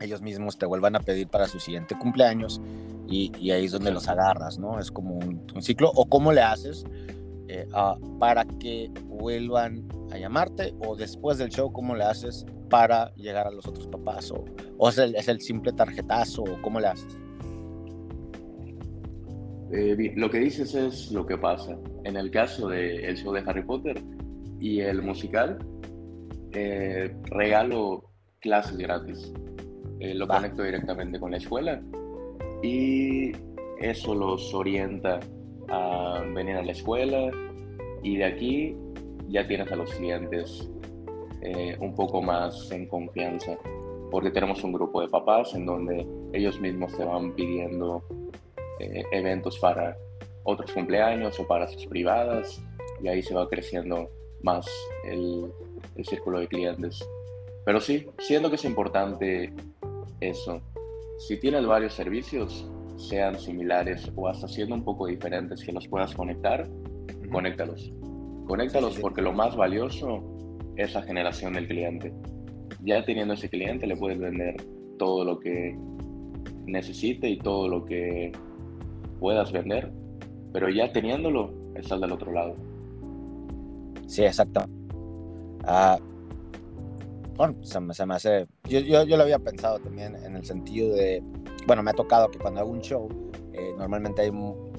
ellos 0.00 0.22
mismos 0.22 0.58
te 0.58 0.66
vuelvan 0.66 0.96
a 0.96 1.00
pedir 1.00 1.28
para 1.28 1.46
su 1.46 1.60
siguiente 1.60 1.96
cumpleaños 1.98 2.60
y, 3.08 3.32
y 3.38 3.50
ahí 3.50 3.66
es 3.66 3.72
donde 3.72 3.90
los 3.90 4.08
agarras, 4.08 4.58
¿no? 4.58 4.78
Es 4.78 4.90
como 4.90 5.16
un, 5.16 5.42
ciclo. 5.60 5.90
¿O 5.94 6.06
cómo 6.06 6.32
le 6.32 6.42
haces 6.42 6.84
eh, 7.48 7.66
para 8.18 8.44
que 8.44 8.90
vuelvan 9.04 9.88
a 10.10 10.18
llamarte? 10.18 10.74
¿O 10.80 10.96
después 10.96 11.38
del 11.38 11.50
show, 11.50 11.72
cómo 11.72 11.94
le 11.94 12.04
haces 12.04 12.44
para 12.68 13.14
llegar 13.14 13.46
a 13.46 13.50
los 13.50 13.66
otros 13.66 13.86
papás? 13.86 14.30
¿O, 14.30 14.44
o 14.78 14.88
es, 14.88 14.98
el, 14.98 15.14
es, 15.14 15.28
el, 15.28 15.40
simple 15.40 15.72
tarjetazo? 15.72 16.42
¿O 16.42 16.62
cómo 16.62 16.80
le 16.80 16.88
haces? 16.88 17.18
Eh, 19.72 20.12
lo 20.16 20.30
que 20.30 20.38
dices 20.38 20.74
es 20.74 21.10
lo 21.12 21.26
que 21.26 21.36
pasa. 21.38 21.78
En 22.04 22.16
el 22.16 22.30
caso 22.30 22.68
del 22.68 23.16
show 23.16 23.32
de 23.32 23.42
Harry 23.46 23.64
Potter 23.64 24.02
y 24.60 24.80
el 24.80 25.02
musical, 25.02 25.58
eh, 26.52 27.14
regalo 27.24 28.10
clases 28.40 28.76
gratis. 28.76 29.32
Lo 29.98 30.28
conecto 30.28 30.62
directamente 30.62 31.18
con 31.18 31.30
la 31.30 31.38
escuela 31.38 31.82
y 32.62 33.32
eso 33.80 34.14
los 34.14 34.52
orienta 34.52 35.20
a 35.68 36.22
venir 36.34 36.56
a 36.56 36.62
la 36.62 36.72
escuela 36.72 37.30
y 38.02 38.16
de 38.16 38.24
aquí 38.24 38.76
ya 39.28 39.46
tienes 39.46 39.70
a 39.72 39.76
los 39.76 39.92
clientes 39.94 40.68
eh, 41.42 41.76
un 41.80 41.94
poco 41.94 42.22
más 42.22 42.70
en 42.70 42.86
confianza 42.86 43.58
porque 44.10 44.30
tenemos 44.30 44.62
un 44.64 44.72
grupo 44.72 45.00
de 45.00 45.08
papás 45.08 45.54
en 45.54 45.66
donde 45.66 46.06
ellos 46.32 46.60
mismos 46.60 46.96
te 46.96 47.04
van 47.04 47.32
pidiendo 47.34 48.02
eh, 48.78 49.04
eventos 49.12 49.58
para 49.58 49.96
otros 50.44 50.70
cumpleaños 50.72 51.38
o 51.40 51.46
para 51.46 51.66
sus 51.66 51.86
privadas 51.86 52.62
y 53.02 53.08
ahí 53.08 53.22
se 53.22 53.34
va 53.34 53.48
creciendo 53.48 54.08
más 54.42 54.66
el, 55.04 55.52
el 55.96 56.04
círculo 56.04 56.38
de 56.38 56.46
clientes. 56.46 57.06
Pero 57.64 57.80
sí, 57.80 58.06
siento 58.18 58.48
que 58.48 58.56
es 58.56 58.64
importante 58.64 59.52
eso. 60.20 60.60
Si 61.18 61.38
tienes 61.38 61.66
varios 61.66 61.94
servicios, 61.94 62.68
sean 62.96 63.38
similares 63.38 64.10
o 64.14 64.28
hasta 64.28 64.48
siendo 64.48 64.74
un 64.74 64.84
poco 64.84 65.06
diferentes 65.06 65.62
que 65.62 65.72
los 65.72 65.86
puedas 65.88 66.14
conectar, 66.14 66.68
conéctalos. 67.30 67.92
Conéctalos 68.46 68.98
porque 68.98 69.22
lo 69.22 69.32
más 69.32 69.56
valioso 69.56 70.22
es 70.76 70.94
la 70.94 71.02
generación 71.02 71.54
del 71.54 71.66
cliente. 71.66 72.12
Ya 72.82 73.04
teniendo 73.04 73.34
ese 73.34 73.48
cliente 73.48 73.86
le 73.86 73.96
puedes 73.96 74.18
vender 74.18 74.56
todo 74.98 75.24
lo 75.24 75.38
que 75.38 75.76
necesite 76.66 77.28
y 77.28 77.38
todo 77.38 77.68
lo 77.68 77.84
que 77.84 78.32
puedas 79.18 79.52
vender, 79.52 79.90
pero 80.52 80.68
ya 80.68 80.92
teniéndolo, 80.92 81.52
estás 81.74 82.00
del 82.00 82.12
otro 82.12 82.32
lado. 82.32 82.56
Sí, 84.06 84.24
exacto. 84.24 84.60
Ah, 85.64 85.98
bueno, 87.36 87.56
se 87.62 87.80
me, 87.80 87.94
se 87.94 88.06
me 88.06 88.14
hace, 88.14 88.46
yo, 88.64 88.80
yo, 88.80 89.04
yo, 89.04 89.16
lo 89.16 89.22
había 89.22 89.38
pensado 89.38 89.78
también 89.78 90.16
en 90.16 90.36
el 90.36 90.44
sentido 90.44 90.94
de, 90.94 91.22
bueno, 91.66 91.82
me 91.82 91.90
ha 91.90 91.94
tocado 91.94 92.30
que 92.30 92.38
cuando 92.38 92.60
hago 92.60 92.70
un 92.70 92.80
show, 92.80 93.08
eh, 93.52 93.72
normalmente 93.76 94.22
hay, 94.22 94.32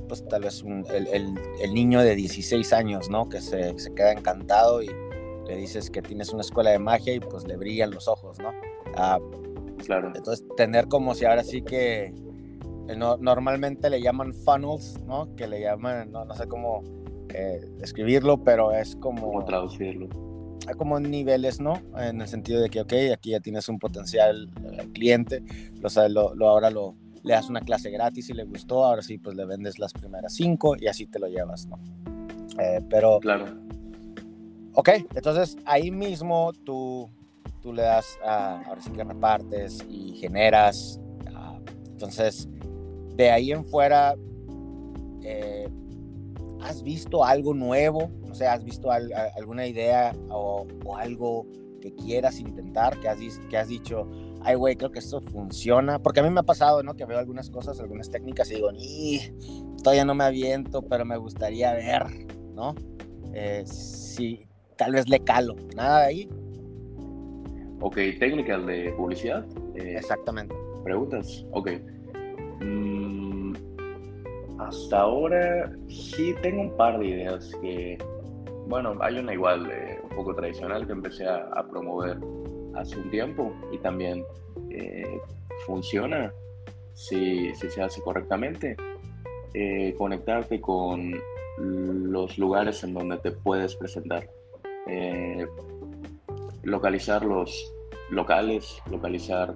pues 0.08 0.28
tal 0.28 0.44
vez 0.44 0.64
un, 0.64 0.86
el, 0.90 1.08
el, 1.08 1.40
el, 1.62 1.74
niño 1.74 2.02
de 2.02 2.16
16 2.16 2.74
años, 2.74 3.10
¿no? 3.10 3.30
Que 3.30 3.42
se, 3.42 3.78
se, 3.78 3.94
queda 3.94 4.12
encantado 4.12 4.82
y 4.82 4.90
le 5.48 5.58
dices 5.58 5.90
que 5.90 6.02
tienes 6.02 6.32
una 6.34 6.42
escuela 6.42 6.72
de 6.72 6.80
magia 6.80 7.14
y 7.14 7.20
pues 7.20 7.46
le 7.48 7.58
brillan 7.58 7.92
los 7.92 8.08
ojos, 8.08 8.40
¿no? 8.40 8.52
Ah, 8.96 9.20
claro. 9.86 10.12
Entonces, 10.16 10.46
tener 10.56 10.88
como 10.88 11.14
si 11.14 11.26
ahora 11.26 11.44
sí 11.44 11.62
que 11.62 12.14
eh, 12.88 12.96
no, 12.96 13.18
normalmente 13.18 13.90
le 13.90 14.02
llaman 14.02 14.34
funnels, 14.34 15.00
¿no? 15.06 15.36
Que 15.36 15.48
le 15.48 15.62
llaman, 15.62 16.12
no, 16.12 16.26
no 16.26 16.34
sé 16.36 16.48
cómo 16.48 16.84
eh, 17.34 17.62
escribirlo, 17.82 18.44
pero 18.44 18.72
es 18.72 18.96
como... 18.96 19.28
¿Cómo 19.28 19.46
traducirlo? 19.46 20.26
Como 20.75 21.00
niveles, 21.00 21.59
¿no? 21.59 21.81
En 21.97 22.21
el 22.21 22.27
sentido 22.27 22.62
de 22.62 22.69
que, 22.69 22.81
ok, 22.81 22.93
aquí 23.13 23.31
ya 23.31 23.39
tienes 23.39 23.69
un 23.69 23.79
potencial 23.79 24.50
eh, 24.63 24.88
cliente, 24.93 25.43
lo, 25.79 25.89
sabes, 25.89 26.12
lo, 26.12 26.33
lo, 26.36 26.50
ahora 26.50 26.69
lo, 26.69 26.95
le 27.24 27.33
das 27.33 27.50
una 27.50 27.62
clase 27.62 27.89
gratis 27.89 28.29
y 28.29 28.33
le 28.33 28.43
gustó, 28.43 28.86
ahora 28.86 29.01
sí, 29.01 29.17
pues 29.17 29.36
le 29.36 29.45
vendes 29.45 29.79
las 29.79 29.93
primeras 29.93 30.33
cinco 30.33 30.75
y 30.79 30.88
así 30.88 31.05
te 31.07 31.19
lo 31.19 31.27
llevas, 31.27 31.67
¿no? 31.67 31.79
Eh, 32.59 32.81
pero... 32.89 33.19
Claro. 33.19 33.45
Ok, 34.74 34.89
entonces 35.15 35.57
ahí 35.65 35.89
mismo 35.89 36.53
tú, 36.63 37.09
tú 37.62 37.74
le 37.74 37.81
das, 37.81 38.19
uh, 38.24 38.67
ahora 38.67 38.79
sí 38.79 38.91
que 38.91 39.03
repartes 39.03 39.83
y 39.89 40.15
generas. 40.17 41.00
Uh, 41.25 41.59
entonces, 41.89 42.47
de 43.15 43.31
ahí 43.31 43.51
en 43.51 43.65
fuera, 43.65 44.13
eh, 45.24 45.67
¿has 46.62 46.84
visto 46.84 47.24
algo 47.24 47.54
nuevo? 47.54 48.10
No 48.26 48.34
sé, 48.34 48.48
¿has 48.48 48.64
visto 48.64 48.92
al, 48.92 49.12
a, 49.14 49.32
alguna 49.36 49.68
idea 49.68 50.16
o, 50.30 50.66
o, 50.86 50.96
algo 50.96 51.46
que 51.82 51.94
quieras 51.94 52.40
intentar, 52.40 53.00
que 53.00 53.08
has, 53.08 53.20
que 53.50 53.58
has 53.58 53.68
dicho, 53.68 54.08
ay, 54.42 54.56
güey, 54.56 54.76
creo 54.76 54.92
que 54.92 55.00
esto 55.00 55.22
funciona? 55.22 56.00
Porque 56.00 56.20
a 56.20 56.24
mí 56.24 56.30
me 56.30 56.40
ha 56.40 56.44
pasado, 56.44 56.84
¿no? 56.84 56.96
Que 56.96 57.06
veo 57.06 57.20
algunas 57.20 57.50
cosas, 57.50 57.80
algunas 57.80 58.10
técnicas 58.10 58.52
y 58.52 58.56
digo, 58.56 58.72
ni, 58.72 59.20
todavía 59.84 60.06
no 60.06 60.16
me 60.16 60.24
aviento, 60.24 60.82
pero 60.82 61.06
me 61.06 61.18
gustaría 61.18 61.74
ver, 61.74 62.04
¿no? 62.54 62.76
Eh, 63.34 63.64
si 63.66 64.48
tal 64.76 64.94
vez 64.94 65.08
le 65.08 65.20
calo, 65.20 65.56
nada 65.76 66.02
de 66.02 66.06
ahí. 66.06 66.30
Ok, 67.80 67.96
técnicas 68.20 68.66
de 68.66 68.92
publicidad. 68.98 69.46
Eh, 69.76 69.96
Exactamente. 69.98 70.56
Preguntas, 70.84 71.46
ok. 71.52 71.70
Mm, 72.62 72.97
hasta 74.67 75.00
ahora 75.00 75.71
sí 75.88 76.36
tengo 76.41 76.62
un 76.62 76.75
par 76.75 77.00
de 77.00 77.07
ideas 77.07 77.51
que, 77.62 77.97
bueno, 78.67 78.95
hay 79.00 79.17
una 79.17 79.33
igual 79.33 79.71
un 80.03 80.09
poco 80.09 80.36
tradicional 80.36 80.86
que 80.86 80.91
empecé 80.91 81.25
a, 81.25 81.50
a, 81.53 81.65
promover 81.67 82.17
hace 82.75 82.97
un 82.97 83.09
tiempo 83.09 83.53
y 83.71 83.77
también 83.77 84.25
eh, 84.69 85.19
funciona 85.65 86.33
si, 86.93 87.53
si, 87.55 87.69
se 87.69 87.81
hace 87.81 88.01
correctamente. 88.01 88.75
Eh, 89.53 89.95
conectarte 89.97 90.59
con 90.59 91.15
los 91.57 92.38
lugares 92.38 92.83
en 92.83 92.93
donde 92.93 93.17
te 93.17 93.31
puedes 93.31 93.75
presentar. 93.75 94.29
Eh, 94.88 95.47
localizar 96.63 97.24
los 97.24 97.74
locales, 98.09 98.81
localizar, 98.91 99.53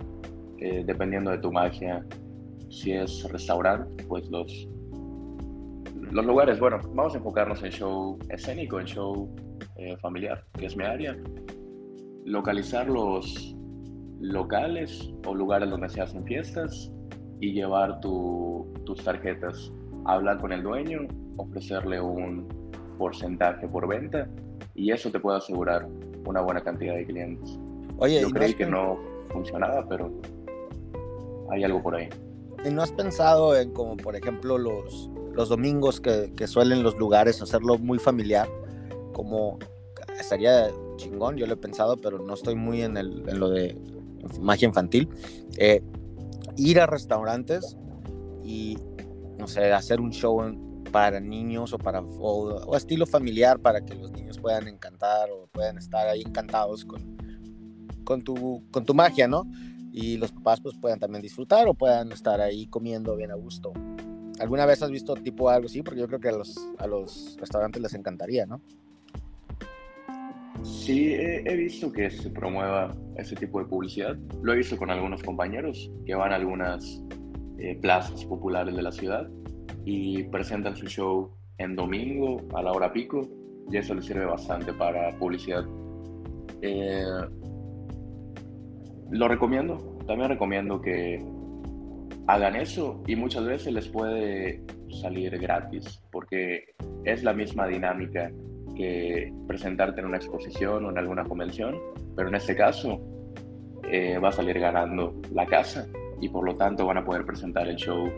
dependiendo 0.58 1.32
de 1.32 1.40
tu 1.40 1.52
magia, 1.52 2.06
si 2.70 2.94
es 2.94 3.24
restaurante, 3.32 4.04
pues 4.06 4.30
los, 4.30 4.68
los 6.12 6.26
lugares, 6.26 6.60
bueno, 6.60 6.80
vamos 6.94 7.14
a 7.14 7.18
enfocarnos 7.18 7.64
en 7.64 7.72
show 7.72 8.20
escénico, 8.30 8.80
en 8.80 8.86
show 8.86 9.34
eh, 9.78 9.96
familiar, 9.98 10.44
que 10.58 10.66
es 10.66 10.76
mi 10.76 10.84
área. 10.84 11.18
Localizar 12.26 12.88
los 12.90 13.56
locales 14.20 15.12
o 15.26 15.34
lugares 15.34 15.70
donde 15.70 15.90
se 15.90 16.02
hacen 16.02 16.26
fiestas 16.26 16.92
y 17.40 17.54
llevar 17.54 18.02
tu, 18.02 18.72
tus 18.86 19.04
tarjetas. 19.04 19.72
Hablar 20.06 20.40
con 20.42 20.52
el 20.52 20.64
dueño, 20.64 21.08
ofrecerle 21.38 22.02
un 22.02 22.48
porcentaje 22.98 23.68
por 23.68 23.88
venta 23.88 24.28
y 24.76 24.92
eso 24.92 25.12
te 25.12 25.20
puede 25.20 25.38
asegurar 25.38 25.88
una 26.26 26.42
buena 26.42 26.62
cantidad 26.62 26.96
de 26.96 27.06
clientes. 27.06 27.58
Oye, 27.98 28.22
yo 28.22 28.30
creí 28.30 28.54
que 28.54 28.66
no 28.66 28.98
funcionaba, 29.30 29.88
pero 29.88 30.12
hay 31.52 31.64
algo 31.64 31.82
por 31.82 31.96
ahí. 31.96 32.10
¿Y 32.66 32.70
no 32.70 32.82
has 32.82 32.92
pensado 32.92 33.56
en 33.56 33.72
como 33.74 33.96
por 33.98 34.16
ejemplo 34.16 34.58
los, 34.58 35.10
los 35.34 35.50
domingos 35.50 36.02
que, 36.02 36.48
suelen 36.48 36.84
los 36.84 36.98
lugares 36.98 37.42
hacerlo 37.42 37.78
muy 37.78 38.00
familiar? 38.00 38.48
Como 39.14 39.60
estaría 40.20 40.70
chingón, 40.98 41.38
yo 41.38 41.48
lo 41.48 41.54
he 41.54 41.58
pensado, 41.58 41.98
pero 41.98 42.20
no 42.20 42.34
estoy 42.34 42.56
muy 42.56 42.82
en, 42.82 42.98
el, 42.98 43.28
en 43.28 43.40
lo 43.40 43.50
de 43.50 43.78
magia 44.40 44.68
infantil. 44.68 45.10
Eh, 45.58 45.82
ir 46.58 46.80
a 46.80 46.86
restaurantes 46.86 47.78
y, 48.44 48.78
no 49.38 49.48
sé, 49.48 49.72
hacer 49.72 50.00
un 50.00 50.12
show 50.12 50.40
para 50.92 51.20
niños 51.20 51.74
o 51.74 51.78
para 51.78 52.02
o, 52.02 52.76
estilo 52.76 53.06
familiar 53.06 53.60
para 53.60 53.84
que 53.84 53.96
los 53.96 54.12
niños 54.12 54.38
puedan 54.38 54.68
encantar 54.68 55.30
o 55.32 55.48
puedan 55.48 55.78
estar 55.78 56.08
ahí 56.08 56.22
encantados 56.22 56.86
con, 56.86 57.18
con, 58.04 58.22
tu, 58.24 58.64
con 58.72 58.86
tu 58.86 58.94
magia, 58.94 59.28
¿no? 59.28 59.46
Y 59.94 60.18
los 60.18 60.32
papás 60.32 60.62
pues 60.62 60.76
puedan 60.78 61.00
también 61.00 61.22
disfrutar 61.22 61.68
o 61.68 61.74
puedan 61.74 62.12
estar 62.12 62.40
ahí 62.42 62.68
comiendo 62.68 63.16
bien 63.16 63.32
a 63.32 63.36
gusto. 63.36 63.74
¿Alguna 64.42 64.66
vez 64.66 64.82
has 64.82 64.90
visto 64.90 65.14
tipo 65.14 65.50
algo 65.50 65.68
así? 65.68 65.84
Porque 65.84 66.00
yo 66.00 66.08
creo 66.08 66.20
que 66.20 66.30
a 66.30 66.32
los, 66.32 66.56
a 66.80 66.88
los 66.88 67.38
restaurantes 67.40 67.80
les 67.80 67.94
encantaría, 67.94 68.48
¿no? 68.48 68.60
Sí, 70.64 71.14
he, 71.14 71.56
visto 71.56 71.92
que 71.92 72.10
se 72.10 72.30
promueva 72.32 72.92
ese 73.18 73.36
tipo 73.36 73.60
de 73.60 73.66
publicidad. 73.66 74.18
Lo 74.42 74.54
he 74.54 74.58
visto 74.58 74.78
con 74.78 74.90
algunos 74.90 75.22
compañeros 75.22 75.92
que 76.06 76.16
van 76.16 76.32
a 76.32 76.36
algunas 76.36 77.04
eh, 77.60 77.78
plazas 77.80 78.26
populares 78.26 78.76
de 78.76 78.82
la 78.82 78.92
ciudad 78.92 79.30
y 79.86 80.24
presentan 80.24 80.76
su 80.76 80.88
show 80.88 81.32
en 81.60 81.76
domingo 81.76 82.42
a 82.56 82.64
la 82.64 82.72
hora 82.72 82.92
pico 82.92 83.28
y 83.72 83.78
eso 83.78 83.94
les 83.94 84.06
sirve 84.06 84.26
bastante 84.26 84.74
para 84.74 85.16
publicidad. 85.18 85.66
Eh, 86.64 87.04
lo 89.12 89.28
recomiendo, 89.28 89.98
también 90.08 90.30
recomiendo 90.30 90.82
que 90.82 91.24
hagan 92.32 92.56
eso 92.56 93.04
y 93.08 93.18
muchas 93.18 93.46
veces 93.46 93.74
les 93.74 93.90
puede 93.90 94.64
salir 95.02 95.38
gratis 95.38 96.02
porque 96.12 96.64
es 97.04 97.24
la 97.24 97.34
misma 97.34 97.68
dinámica 97.68 98.32
que 98.74 99.34
presentarte 99.48 100.00
en 100.00 100.08
una 100.08 100.16
exposición 100.16 100.86
o 100.86 100.92
en 100.92 100.98
alguna 100.98 101.26
convención, 101.26 101.76
pero 102.16 102.30
en 102.30 102.36
este 102.36 102.56
caso 102.56 103.02
eh, 103.92 104.18
va 104.18 104.30
a 104.30 104.32
salir 104.32 104.58
ganando 104.60 105.14
la 105.34 105.46
casa 105.46 105.86
y 106.22 106.30
por 106.30 106.46
lo 106.46 106.56
tanto 106.56 106.86
van 106.86 107.00
a 107.00 107.04
poder 107.04 107.26
presentar 107.26 107.68
el 107.68 107.76
show 107.76 108.10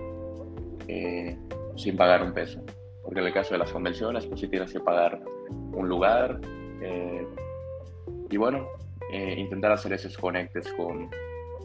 eh, 0.88 1.36
sin 1.75 1.98
pagar 1.98 2.22
un 2.22 2.34
peso. 2.34 2.63
Porque 3.03 3.20
en 3.20 3.25
el 3.25 3.34
caso 3.34 3.55
de 3.55 3.58
las 3.58 3.72
convenciones, 3.72 4.27
pues 4.27 4.41
sí 4.41 4.48
tienes 4.48 4.72
que 4.72 4.79
pagar 4.79 5.20
un 5.74 5.89
lugar 5.89 6.39
eh, 6.84 7.25
y 8.29 8.38
bueno, 8.38 8.67
intentar 9.12 9.72
hacer 9.72 9.93
esos 9.93 10.17
conectes 10.17 10.72
con, 10.74 11.10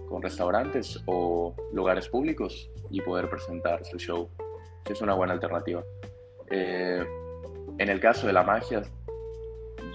con 0.09 0.23
restaurantes 0.23 1.03
o 1.07 1.55
lugares 1.73 2.09
públicos 2.09 2.71
y 2.91 3.01
poder 3.01 3.29
presentar 3.29 3.85
su 3.85 3.99
show. 3.99 4.29
Es 4.89 5.01
una 5.01 5.15
buena 5.15 5.35
alternativa. 5.35 5.83
Eh, 6.51 7.05
en 7.79 7.89
el 7.89 8.01
caso 8.01 8.27
de 8.27 8.33
la 8.33 8.43
magia, 8.43 8.83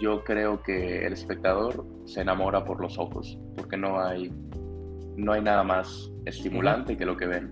yo 0.01 0.24
creo 0.24 0.62
que 0.62 1.05
el 1.05 1.13
espectador 1.13 1.86
se 2.05 2.22
enamora 2.22 2.63
por 2.63 2.79
los 2.79 2.98
ojos, 2.98 3.38
porque 3.55 3.77
no 3.77 4.00
hay, 4.00 4.32
no 5.15 5.34
hay 5.34 5.41
nada 5.41 5.63
más 5.63 6.12
estimulante 6.25 6.98
que 6.98 7.05
lo 7.05 7.17
que 7.17 7.27
ven. 7.27 7.50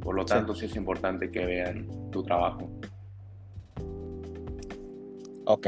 Por 0.00 0.14
lo 0.14 0.24
tanto, 0.24 0.54
sí. 0.54 0.66
es 0.66 0.76
importante 0.76 1.30
que 1.30 1.44
vean 1.44 1.88
tu 2.10 2.22
trabajo. 2.22 2.70
Ok. 5.44 5.66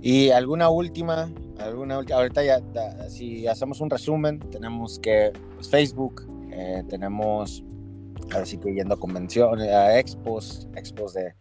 ¿Y 0.00 0.30
alguna 0.30 0.68
última 0.68 1.28
alguna 1.62 1.96
ahorita 1.96 2.42
ya, 2.42 2.60
si 3.08 3.46
hacemos 3.46 3.80
un 3.80 3.90
resumen, 3.90 4.38
tenemos 4.38 4.98
que 4.98 5.32
pues, 5.54 5.68
Facebook, 5.68 6.26
eh, 6.50 6.82
tenemos 6.88 7.64
así 8.34 8.58
que 8.58 8.72
yendo 8.72 8.94
a 8.94 8.98
convenciones, 8.98 9.68
a 9.68 9.98
expos, 9.98 10.68
expos 10.76 11.14
de, 11.14 11.34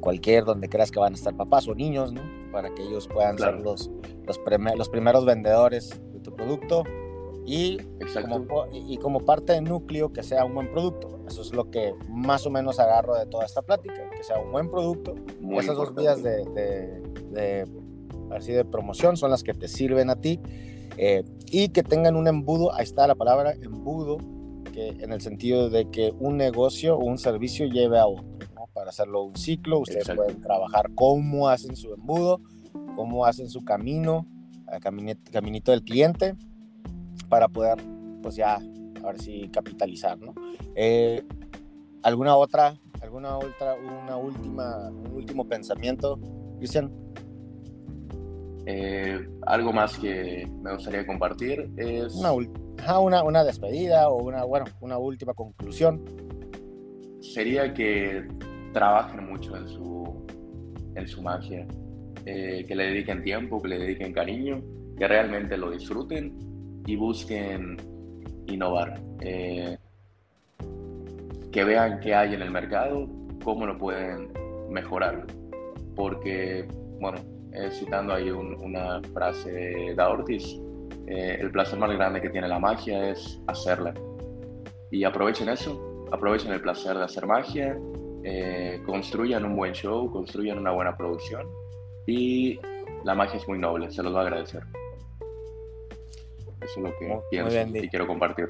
cualquier 0.00 0.44
donde 0.44 0.68
creas 0.68 0.90
que 0.90 0.98
van 0.98 1.12
a 1.12 1.16
estar 1.16 1.34
papás 1.36 1.66
o 1.68 1.74
niños, 1.74 2.12
¿no? 2.12 2.22
Para 2.52 2.74
que 2.74 2.82
ellos 2.82 3.08
puedan 3.08 3.38
ser 3.38 3.54
los, 3.60 3.90
los, 4.26 4.40
los, 4.76 4.88
primeros 4.88 5.24
vendedores 5.24 6.00
de 6.12 6.20
tu 6.20 6.34
producto 6.34 6.84
y 7.44 7.78
como, 8.28 8.66
y 8.72 8.96
como 8.98 9.20
parte 9.20 9.52
del 9.52 9.64
núcleo 9.64 10.12
que 10.12 10.22
sea 10.22 10.44
un 10.44 10.54
buen 10.54 10.70
producto. 10.70 11.20
Eso 11.26 11.42
es 11.42 11.52
lo 11.52 11.70
que 11.70 11.94
más 12.08 12.46
o 12.46 12.50
menos 12.50 12.78
agarro 12.78 13.16
de 13.16 13.26
toda 13.26 13.44
esta 13.44 13.62
plática, 13.62 14.10
que 14.10 14.22
sea 14.22 14.38
un 14.38 14.52
buen 14.52 14.70
producto. 14.70 15.14
Esas 15.52 15.76
dos 15.76 15.94
vías 15.94 16.22
de, 16.22 16.44
de 17.30 17.66
así 18.30 18.52
de 18.52 18.64
promoción 18.64 19.16
son 19.16 19.30
las 19.30 19.42
que 19.42 19.54
te 19.54 19.68
sirven 19.68 20.10
a 20.10 20.16
ti 20.16 20.40
eh, 20.96 21.24
y 21.50 21.68
que 21.68 21.82
tengan 21.82 22.16
un 22.16 22.26
embudo, 22.26 22.74
ahí 22.74 22.84
está 22.84 23.06
la 23.06 23.14
palabra 23.14 23.52
embudo, 23.52 24.18
que 24.72 24.88
en 24.88 25.12
el 25.12 25.20
sentido 25.20 25.70
de 25.70 25.90
que 25.90 26.12
un 26.18 26.36
negocio 26.36 26.96
o 26.96 27.04
un 27.04 27.18
servicio 27.18 27.66
lleve 27.66 27.98
a 27.98 28.06
otro, 28.06 28.24
¿no? 28.54 28.66
Para 28.72 28.90
hacerlo 28.90 29.22
un 29.22 29.36
ciclo, 29.36 29.80
ustedes 29.80 30.08
pueden 30.14 30.40
trabajar 30.40 30.90
cómo 30.94 31.48
hacen 31.48 31.76
su 31.76 31.92
embudo, 31.92 32.40
cómo 32.94 33.26
hacen 33.26 33.48
su 33.48 33.64
camino, 33.64 34.26
el 34.72 34.80
caminito 35.30 35.70
del 35.70 35.82
cliente, 35.82 36.34
para 37.28 37.48
poder, 37.48 37.78
pues 38.22 38.36
ya, 38.36 38.54
a 38.56 39.06
ver 39.06 39.20
si 39.20 39.48
capitalizar, 39.48 40.18
¿no? 40.18 40.34
Eh, 40.74 41.22
¿Alguna 42.02 42.36
otra, 42.36 42.78
alguna 43.00 43.36
otra, 43.36 43.74
una 43.74 44.16
última, 44.16 44.90
un 44.90 45.12
último 45.12 45.46
pensamiento, 45.46 46.18
Cristian? 46.58 46.92
Eh, 48.68 49.28
algo 49.46 49.72
más 49.72 49.96
que 49.96 50.44
me 50.62 50.74
gustaría 50.74 51.06
compartir 51.06 51.70
es... 51.76 52.14
Una, 52.14 53.22
una, 53.22 53.44
despedida 53.44 54.08
o 54.08 54.24
una, 54.24 54.44
bueno, 54.44 54.66
una 54.80 54.98
última 54.98 55.34
conclusión. 55.34 56.04
Sería 57.20 57.72
que 57.72 58.26
trabajen 58.72 59.24
mucho 59.26 59.56
en 59.56 59.68
su, 59.68 60.26
en 60.96 61.08
su 61.08 61.22
magia, 61.22 61.66
eh, 62.26 62.64
que 62.66 62.74
le 62.74 62.88
dediquen 62.88 63.22
tiempo, 63.22 63.62
que 63.62 63.68
le 63.68 63.78
dediquen 63.78 64.12
cariño, 64.12 64.60
que 64.98 65.06
realmente 65.06 65.56
lo 65.56 65.70
disfruten 65.70 66.82
y 66.86 66.96
busquen 66.96 67.76
innovar. 68.46 69.00
Eh, 69.20 69.78
que 71.52 71.64
vean 71.64 72.00
qué 72.00 72.14
hay 72.14 72.34
en 72.34 72.42
el 72.42 72.50
mercado, 72.50 73.08
cómo 73.42 73.64
lo 73.64 73.78
pueden 73.78 74.32
mejorar. 74.70 75.26
Porque, 75.94 76.68
bueno, 77.00 77.18
eh, 77.56 77.70
citando 77.70 78.12
ahí 78.12 78.30
una 78.30 79.00
frase 79.14 79.50
de 79.50 79.94
Da 79.94 80.10
Ortiz, 80.10 80.60
eh, 81.06 81.38
el 81.40 81.50
placer 81.50 81.78
más 81.78 81.90
grande 81.90 82.20
que 82.20 82.28
tiene 82.30 82.48
la 82.48 82.58
magia 82.58 83.10
es 83.10 83.40
hacerla. 83.46 83.94
Y 84.90 85.04
aprovechen 85.04 85.48
eso, 85.48 86.06
aprovechen 86.12 86.52
el 86.52 86.60
placer 86.60 86.98
de 86.98 87.04
hacer 87.04 87.26
magia, 87.26 87.78
eh, 88.24 88.82
construyan 88.84 89.44
un 89.44 89.56
buen 89.56 89.72
show, 89.72 90.10
construyan 90.10 90.58
una 90.58 90.72
buena 90.72 90.96
producción 90.96 91.48
y 92.06 92.58
la 93.04 93.14
magia 93.14 93.38
es 93.38 93.48
muy 93.48 93.58
noble, 93.58 93.90
se 93.90 94.02
los 94.02 94.14
va 94.14 94.20
a 94.20 94.22
agradecer. 94.22 94.62
Eso 96.60 96.72
es 96.76 96.76
lo 96.76 96.98
que 96.98 97.20
pienso 97.30 97.78
y 97.78 97.88
quiero 97.88 98.06
compartir. 98.06 98.48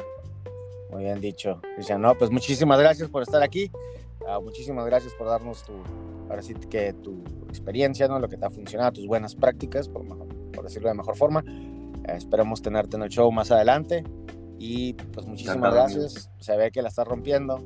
Muy 0.91 1.05
bien 1.05 1.21
dicho, 1.21 1.61
Cristian. 1.75 2.01
No, 2.01 2.15
pues 2.15 2.31
muchísimas 2.31 2.79
gracias 2.79 3.09
por 3.09 3.23
estar 3.23 3.43
aquí. 3.43 3.71
Ah, 4.27 4.41
muchísimas 4.41 4.87
gracias 4.87 5.13
por 5.15 5.27
darnos 5.27 5.63
tu, 5.63 5.73
ahora 6.29 6.43
sí 6.43 6.55
que 6.55 6.93
tu 6.95 7.23
experiencia, 7.57 8.07
¿no? 8.09 8.19
Lo 8.19 8.29
que 8.29 8.37
te 8.37 8.47
ha 8.47 8.51
funcionado, 8.51 8.93
tus 8.93 9.07
buenas 9.07 9.35
prácticas, 9.35 9.89
por, 9.89 10.07
por 10.53 10.65
decirlo 10.65 10.89
de 10.89 10.95
mejor 10.95 11.17
forma. 11.17 11.43
Eh, 12.07 12.17
esperemos 12.17 12.63
tenerte 12.63 12.97
en 12.97 13.03
el 13.03 13.09
show 13.09 13.31
más 13.33 13.51
adelante. 13.51 14.05
Y 14.59 14.95
pues 14.95 15.27
muchísimas 15.27 15.73
gracias. 15.73 16.31
Se 16.39 16.57
ve 16.57 16.71
que 16.71 16.83
la 16.83 16.89
estás 16.89 17.07
rompiendo. 17.07 17.65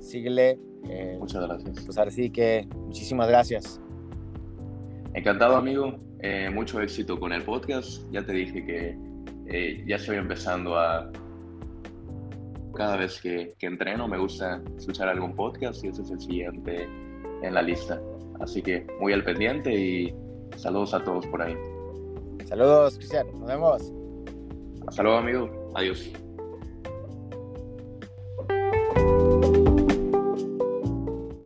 Síguele. 0.00 0.58
Eh, 0.88 1.16
Muchas 1.18 1.42
gracias. 1.46 1.84
Pues 1.84 1.98
ahora 1.98 2.10
sí 2.10 2.30
que 2.30 2.66
muchísimas 2.74 3.28
gracias. 3.28 3.80
Encantado, 5.14 5.56
amigo. 5.56 5.94
Eh, 6.20 6.50
mucho 6.50 6.80
éxito 6.80 7.18
con 7.18 7.32
el 7.32 7.42
podcast. 7.42 8.02
Ya 8.10 8.24
te 8.24 8.32
dije 8.32 8.64
que 8.64 8.96
ya 9.86 9.96
estoy 9.96 10.16
empezando 10.16 10.76
a. 10.76 11.10
Cada 12.74 12.96
vez 12.96 13.20
que, 13.20 13.52
que 13.58 13.66
entreno 13.66 14.08
me 14.08 14.18
gusta 14.18 14.62
escuchar 14.78 15.06
algún 15.06 15.34
podcast 15.34 15.84
y 15.84 15.88
ese 15.88 16.00
es 16.00 16.10
el 16.10 16.20
siguiente 16.20 16.88
en 17.42 17.54
la 17.54 17.60
lista. 17.60 18.00
Así 18.42 18.60
que 18.60 18.86
muy 19.00 19.12
al 19.12 19.24
pendiente 19.24 19.72
y 19.72 20.14
saludos 20.56 20.92
a 20.94 21.04
todos 21.04 21.26
por 21.28 21.42
ahí. 21.42 21.56
Saludos, 22.46 22.96
Cristian. 22.96 23.26
Nos 23.38 23.46
vemos. 23.46 23.92
Hasta 24.86 25.02
luego, 25.02 25.18
amigo. 25.18 25.72
Adiós. 25.74 26.10